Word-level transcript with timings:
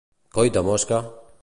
Coi 0.37 0.49
de 0.55 0.63
mosca! 0.69 0.99